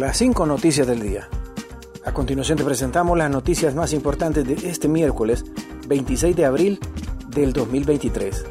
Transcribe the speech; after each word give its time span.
las 0.00 0.16
cinco 0.16 0.46
noticias 0.46 0.86
del 0.86 1.00
día. 1.00 1.28
A 2.04 2.12
continuación 2.12 2.56
te 2.56 2.64
presentamos 2.64 3.16
las 3.16 3.30
noticias 3.30 3.74
más 3.74 3.92
importantes 3.92 4.46
de 4.46 4.54
este 4.68 4.88
miércoles 4.88 5.44
26 5.86 6.34
de 6.34 6.44
abril 6.46 6.80
del 7.28 7.52
2023. 7.52 8.44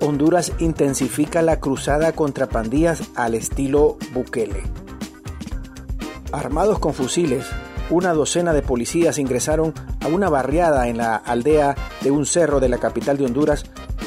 Honduras 0.00 0.52
intensifica 0.58 1.40
la 1.40 1.58
cruzada 1.58 2.12
contra 2.12 2.48
pandillas 2.48 3.02
al 3.14 3.34
estilo 3.34 3.96
Bukele. 4.12 4.62
Armados 6.32 6.78
con 6.78 6.92
fusiles, 6.92 7.46
una 7.88 8.12
docena 8.12 8.52
de 8.52 8.62
policías 8.62 9.18
ingresaron 9.18 9.72
a 10.00 10.08
una 10.08 10.28
barriada 10.28 10.88
en 10.88 10.98
la 10.98 11.16
aldea 11.16 11.74
de 12.02 12.10
un 12.10 12.26
cerro 12.26 12.60
de 12.60 12.68
la 12.68 12.78
capital 12.78 13.16
de 13.16 13.24
Honduras 13.24 13.64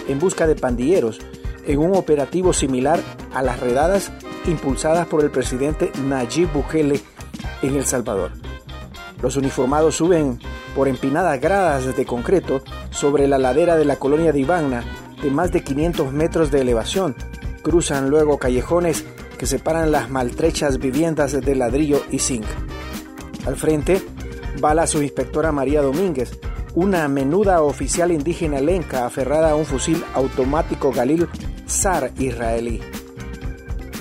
en 0.08 0.20
busca 0.20 0.46
de 0.46 0.56
pandilleros 0.56 1.20
en 1.66 1.80
un 1.80 1.96
operativo 1.96 2.54
similar 2.54 3.00
a 3.34 3.42
las 3.42 3.60
redadas 3.60 4.12
impulsadas 4.50 5.08
por 5.08 5.24
el 5.24 5.32
presidente 5.32 5.92
Nayib 6.04 6.52
Bukele 6.52 7.00
en 7.62 7.76
El 7.76 7.86
Salvador. 7.86 8.32
Los 9.22 9.36
uniformados 9.36 9.96
suben 9.96 10.40
por 10.76 10.88
empinadas 10.88 11.40
gradas 11.40 11.96
de 11.96 12.06
concreto 12.06 12.62
sobre 12.90 13.28
la 13.28 13.38
ladera 13.38 13.76
de 13.76 13.86
la 13.86 13.98
colonia 13.98 14.32
de 14.32 14.40
Ivana 14.40 14.84
de 15.22 15.30
más 15.30 15.52
de 15.52 15.64
500 15.64 16.14
metros 16.14 16.52
de 16.52 16.62
elevación. 16.62 17.16
Cruzan 17.62 18.10
luego 18.10 18.38
callejones 18.38 19.06
que 19.38 19.46
separan 19.46 19.92
las 19.92 20.10
maltrechas 20.10 20.80
viviendas 20.80 21.40
de 21.40 21.56
ladrillo 21.56 22.02
y 22.12 22.20
zinc. 22.20 22.46
Al 23.46 23.56
frente 23.56 24.02
va 24.64 24.74
la 24.74 24.88
subinspectora 24.88 25.52
María 25.52 25.82
Domínguez, 25.82 26.40
una 26.76 27.08
menuda 27.08 27.62
oficial 27.62 28.12
indígena 28.12 28.60
lenca 28.60 29.06
aferrada 29.06 29.52
a 29.52 29.56
un 29.56 29.66
fusil 29.66 30.04
automático 30.14 30.92
Galil 30.92 31.28
SAR 31.66 32.12
israelí. 32.18 32.82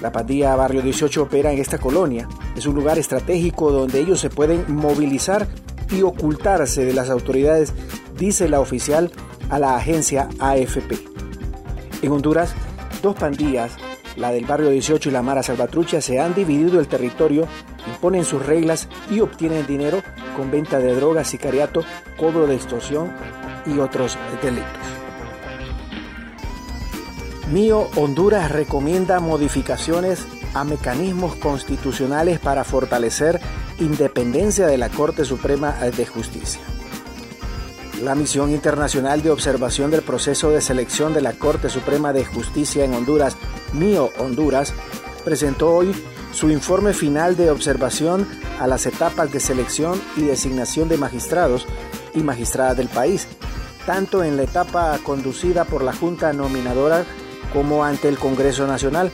La 0.00 0.12
pandilla 0.12 0.54
Barrio 0.54 0.82
18 0.82 1.22
opera 1.22 1.52
en 1.52 1.58
esta 1.58 1.78
colonia. 1.78 2.28
Es 2.56 2.66
un 2.66 2.74
lugar 2.74 2.98
estratégico 2.98 3.72
donde 3.72 4.00
ellos 4.00 4.20
se 4.20 4.30
pueden 4.30 4.64
movilizar 4.68 5.48
y 5.90 6.02
ocultarse 6.02 6.84
de 6.84 6.92
las 6.92 7.10
autoridades, 7.10 7.72
dice 8.16 8.48
la 8.48 8.60
oficial 8.60 9.10
a 9.50 9.58
la 9.58 9.76
agencia 9.76 10.28
AFP. 10.38 10.98
En 12.02 12.12
Honduras, 12.12 12.54
dos 13.02 13.16
pandillas, 13.16 13.72
la 14.16 14.30
del 14.30 14.44
Barrio 14.44 14.70
18 14.70 15.08
y 15.08 15.12
la 15.12 15.22
Mara 15.22 15.42
Salvatrucha, 15.42 16.00
se 16.00 16.20
han 16.20 16.34
dividido 16.34 16.78
el 16.78 16.88
territorio, 16.88 17.46
imponen 17.86 18.24
sus 18.24 18.44
reglas 18.44 18.88
y 19.10 19.20
obtienen 19.20 19.66
dinero 19.66 20.02
con 20.36 20.50
venta 20.50 20.78
de 20.78 20.94
drogas, 20.94 21.28
sicariato, 21.28 21.82
cobro 22.16 22.46
de 22.46 22.54
extorsión 22.54 23.10
y 23.66 23.78
otros 23.78 24.16
delitos. 24.42 24.97
Mío 27.52 27.88
Honduras 27.96 28.50
recomienda 28.50 29.20
modificaciones 29.20 30.26
a 30.52 30.64
mecanismos 30.64 31.34
constitucionales 31.36 32.38
para 32.38 32.62
fortalecer 32.62 33.40
independencia 33.78 34.66
de 34.66 34.76
la 34.76 34.90
Corte 34.90 35.24
Suprema 35.24 35.72
de 35.72 36.04
Justicia. 36.04 36.60
La 38.02 38.14
misión 38.14 38.50
internacional 38.50 39.22
de 39.22 39.30
observación 39.30 39.90
del 39.90 40.02
proceso 40.02 40.50
de 40.50 40.60
selección 40.60 41.14
de 41.14 41.22
la 41.22 41.32
Corte 41.32 41.70
Suprema 41.70 42.12
de 42.12 42.26
Justicia 42.26 42.84
en 42.84 42.92
Honduras, 42.92 43.34
MIO 43.72 44.10
Honduras, 44.18 44.74
presentó 45.24 45.74
hoy 45.74 45.94
su 46.32 46.50
informe 46.50 46.92
final 46.92 47.34
de 47.34 47.50
observación 47.50 48.28
a 48.60 48.66
las 48.66 48.84
etapas 48.84 49.32
de 49.32 49.40
selección 49.40 49.98
y 50.18 50.22
designación 50.22 50.90
de 50.90 50.98
magistrados 50.98 51.66
y 52.14 52.20
magistradas 52.20 52.76
del 52.76 52.88
país, 52.88 53.26
tanto 53.86 54.22
en 54.22 54.36
la 54.36 54.42
etapa 54.42 54.98
conducida 55.02 55.64
por 55.64 55.82
la 55.82 55.94
Junta 55.94 56.34
Nominadora 56.34 57.06
como 57.52 57.84
ante 57.84 58.08
el 58.08 58.18
Congreso 58.18 58.66
Nacional. 58.66 59.10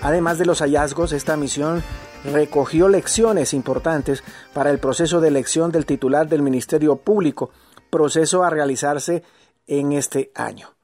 Además 0.00 0.38
de 0.38 0.46
los 0.46 0.60
hallazgos, 0.60 1.12
esta 1.12 1.36
misión 1.36 1.82
recogió 2.24 2.88
lecciones 2.88 3.54
importantes 3.54 4.22
para 4.52 4.70
el 4.70 4.78
proceso 4.78 5.20
de 5.20 5.28
elección 5.28 5.72
del 5.72 5.86
titular 5.86 6.28
del 6.28 6.42
Ministerio 6.42 6.96
Público, 6.96 7.50
proceso 7.90 8.44
a 8.44 8.50
realizarse 8.50 9.22
en 9.66 9.92
este 9.92 10.30
año. 10.34 10.74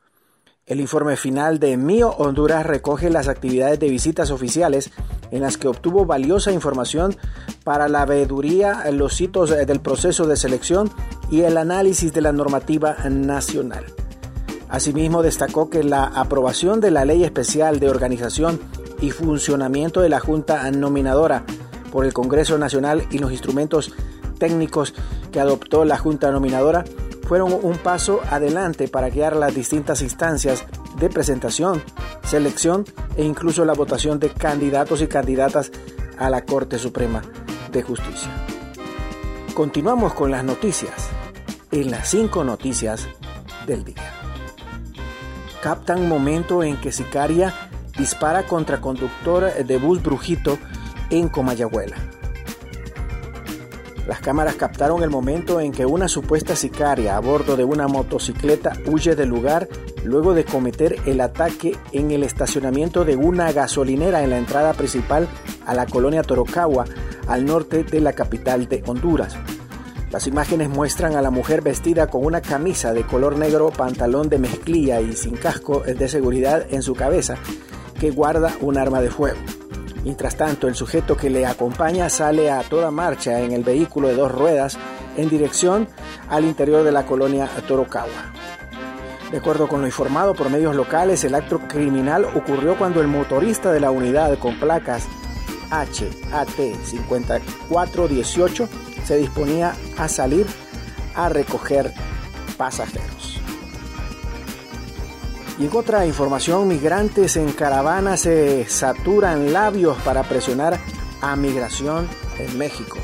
El 0.66 0.80
informe 0.80 1.16
final 1.16 1.58
de 1.58 1.78
Mío 1.78 2.10
Honduras 2.18 2.66
recoge 2.66 3.08
las 3.08 3.28
actividades 3.28 3.80
de 3.80 3.88
visitas 3.88 4.30
oficiales 4.30 4.90
en 5.30 5.40
las 5.40 5.56
que 5.56 5.68
obtuvo 5.68 6.04
valiosa 6.04 6.52
información 6.52 7.16
para 7.64 7.88
la 7.88 8.04
veeduría, 8.04 8.84
los 8.92 9.18
hitos 9.18 9.48
del 9.48 9.80
proceso 9.80 10.26
de 10.26 10.36
selección 10.36 10.90
y 11.30 11.42
el 11.42 11.56
análisis 11.56 12.12
de 12.12 12.20
la 12.20 12.32
normativa 12.32 12.96
nacional. 13.08 13.86
Asimismo, 14.68 15.22
destacó 15.22 15.70
que 15.70 15.82
la 15.82 16.04
aprobación 16.04 16.80
de 16.80 16.90
la 16.90 17.04
Ley 17.04 17.24
Especial 17.24 17.80
de 17.80 17.88
Organización 17.88 18.60
y 19.00 19.10
Funcionamiento 19.10 20.00
de 20.00 20.08
la 20.08 20.20
Junta 20.20 20.70
Nominadora 20.70 21.44
por 21.90 22.04
el 22.04 22.12
Congreso 22.12 22.58
Nacional 22.58 23.06
y 23.10 23.18
los 23.18 23.32
instrumentos 23.32 23.92
técnicos 24.38 24.94
que 25.32 25.40
adoptó 25.40 25.84
la 25.84 25.96
Junta 25.96 26.30
Nominadora 26.30 26.84
fueron 27.26 27.52
un 27.62 27.76
paso 27.78 28.20
adelante 28.30 28.88
para 28.88 29.10
guiar 29.10 29.36
las 29.36 29.54
distintas 29.54 30.02
instancias 30.02 30.64
de 30.98 31.08
presentación, 31.08 31.82
selección 32.22 32.84
e 33.16 33.24
incluso 33.24 33.64
la 33.64 33.74
votación 33.74 34.18
de 34.18 34.30
candidatos 34.30 35.00
y 35.00 35.06
candidatas 35.06 35.70
a 36.18 36.28
la 36.30 36.44
Corte 36.44 36.78
Suprema 36.78 37.22
de 37.72 37.82
Justicia. 37.82 38.30
Continuamos 39.54 40.14
con 40.14 40.30
las 40.30 40.44
noticias 40.44 41.08
en 41.70 41.90
las 41.90 42.08
cinco 42.08 42.44
noticias 42.44 43.06
del 43.66 43.84
día 43.84 44.17
captan 45.62 46.08
momento 46.08 46.62
en 46.62 46.76
que 46.76 46.92
sicaria 46.92 47.52
dispara 47.98 48.44
contra 48.44 48.80
conductor 48.80 49.52
de 49.52 49.78
bus 49.78 50.02
Brujito 50.02 50.58
en 51.10 51.28
Comayagüela. 51.28 51.96
Las 54.06 54.20
cámaras 54.20 54.54
captaron 54.54 55.02
el 55.02 55.10
momento 55.10 55.60
en 55.60 55.70
que 55.70 55.84
una 55.84 56.08
supuesta 56.08 56.56
sicaria 56.56 57.16
a 57.16 57.20
bordo 57.20 57.56
de 57.56 57.64
una 57.64 57.88
motocicleta 57.88 58.72
huye 58.86 59.14
del 59.14 59.28
lugar 59.28 59.68
luego 60.02 60.32
de 60.32 60.44
cometer 60.44 60.96
el 61.04 61.20
ataque 61.20 61.76
en 61.92 62.10
el 62.10 62.22
estacionamiento 62.22 63.04
de 63.04 63.16
una 63.16 63.52
gasolinera 63.52 64.22
en 64.22 64.30
la 64.30 64.38
entrada 64.38 64.72
principal 64.72 65.28
a 65.66 65.74
la 65.74 65.84
colonia 65.84 66.22
Torocagua, 66.22 66.86
al 67.26 67.44
norte 67.44 67.84
de 67.84 68.00
la 68.00 68.14
capital 68.14 68.66
de 68.66 68.82
Honduras. 68.86 69.36
Las 70.10 70.26
imágenes 70.26 70.70
muestran 70.70 71.16
a 71.16 71.22
la 71.22 71.30
mujer 71.30 71.60
vestida 71.60 72.06
con 72.06 72.24
una 72.24 72.40
camisa 72.40 72.94
de 72.94 73.04
color 73.04 73.36
negro, 73.36 73.70
pantalón 73.70 74.30
de 74.30 74.38
mezclilla 74.38 75.02
y 75.02 75.12
sin 75.12 75.36
casco 75.36 75.80
de 75.80 76.08
seguridad 76.08 76.64
en 76.70 76.82
su 76.82 76.94
cabeza, 76.94 77.36
que 78.00 78.10
guarda 78.10 78.56
un 78.62 78.78
arma 78.78 79.02
de 79.02 79.10
fuego. 79.10 79.38
Mientras 80.04 80.36
tanto, 80.36 80.66
el 80.66 80.74
sujeto 80.74 81.14
que 81.14 81.28
le 81.28 81.44
acompaña 81.44 82.08
sale 82.08 82.50
a 82.50 82.62
toda 82.62 82.90
marcha 82.90 83.40
en 83.40 83.52
el 83.52 83.64
vehículo 83.64 84.08
de 84.08 84.14
dos 84.14 84.32
ruedas 84.32 84.78
en 85.18 85.28
dirección 85.28 85.88
al 86.30 86.44
interior 86.44 86.84
de 86.84 86.92
la 86.92 87.04
colonia 87.04 87.46
Torocagua. 87.66 88.32
De 89.30 89.36
acuerdo 89.36 89.68
con 89.68 89.82
lo 89.82 89.86
informado 89.86 90.34
por 90.34 90.48
medios 90.48 90.74
locales, 90.74 91.22
el 91.24 91.34
acto 91.34 91.58
criminal 91.68 92.24
ocurrió 92.24 92.78
cuando 92.78 93.02
el 93.02 93.08
motorista 93.08 93.72
de 93.72 93.80
la 93.80 93.90
unidad 93.90 94.38
con 94.38 94.58
placas 94.58 95.06
HAT 95.70 96.56
5418 96.84 98.68
se 99.08 99.16
disponía 99.16 99.74
a 99.96 100.06
salir 100.06 100.46
a 101.14 101.30
recoger 101.30 101.94
pasajeros. 102.58 103.40
Y 105.58 105.64
en 105.64 105.74
otra 105.74 106.04
información, 106.04 106.68
migrantes 106.68 107.38
en 107.38 107.52
caravana 107.52 108.18
se 108.18 108.68
saturan 108.68 109.54
labios 109.54 109.96
para 110.02 110.24
presionar 110.24 110.78
a 111.22 111.34
migración 111.36 112.06
en 112.38 112.58
México. 112.58 112.98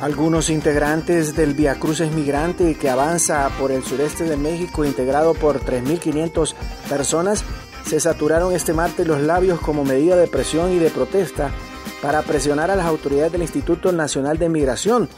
Algunos 0.00 0.48
integrantes 0.48 1.34
del 1.34 1.54
Via 1.54 1.80
Cruces 1.80 2.12
Migrante 2.12 2.76
que 2.76 2.88
avanza 2.88 3.50
por 3.58 3.72
el 3.72 3.82
sureste 3.82 4.24
de 4.24 4.36
México, 4.36 4.84
integrado 4.84 5.34
por 5.34 5.60
3.500 5.60 6.54
personas, 6.88 7.44
se 7.84 7.98
saturaron 7.98 8.54
este 8.54 8.72
martes 8.72 9.08
los 9.08 9.20
labios 9.20 9.58
como 9.58 9.84
medida 9.84 10.14
de 10.14 10.28
presión 10.28 10.70
y 10.70 10.78
de 10.78 10.90
protesta 10.90 11.50
para 12.02 12.22
presionar 12.22 12.70
a 12.70 12.76
las 12.76 12.86
autoridades 12.86 13.32
del 13.32 13.42
Instituto 13.42 13.92
Nacional 13.92 14.38
de 14.38 14.48
Migración 14.48 15.08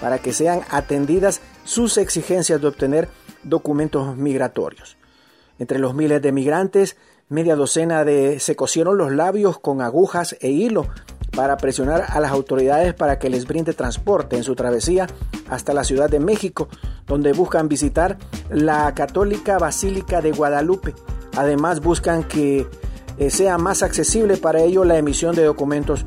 para 0.00 0.18
que 0.18 0.32
sean 0.32 0.60
atendidas 0.70 1.40
sus 1.64 1.98
exigencias 1.98 2.60
de 2.60 2.68
obtener 2.68 3.08
documentos 3.42 4.16
migratorios. 4.16 4.96
Entre 5.58 5.78
los 5.78 5.94
miles 5.94 6.22
de 6.22 6.32
migrantes, 6.32 6.96
media 7.28 7.56
docena 7.56 8.04
de 8.04 8.40
se 8.40 8.56
cosieron 8.56 8.96
los 8.96 9.12
labios 9.12 9.58
con 9.58 9.82
agujas 9.82 10.36
e 10.40 10.50
hilo 10.50 10.86
para 11.34 11.56
presionar 11.56 12.06
a 12.08 12.20
las 12.20 12.32
autoridades 12.32 12.94
para 12.94 13.18
que 13.18 13.30
les 13.30 13.46
brinde 13.46 13.74
transporte 13.74 14.36
en 14.36 14.44
su 14.44 14.54
travesía 14.54 15.06
hasta 15.50 15.74
la 15.74 15.84
Ciudad 15.84 16.08
de 16.08 16.20
México, 16.20 16.68
donde 17.06 17.32
buscan 17.32 17.68
visitar 17.68 18.18
la 18.50 18.94
Católica 18.94 19.58
Basílica 19.58 20.20
de 20.20 20.32
Guadalupe. 20.32 20.94
Además 21.36 21.80
buscan 21.80 22.24
que 22.24 22.66
eh, 23.18 23.30
sea 23.30 23.58
más 23.58 23.82
accesible 23.82 24.36
para 24.36 24.60
ello 24.60 24.84
la 24.84 24.96
emisión 24.96 25.34
de 25.34 25.44
documentos 25.44 26.06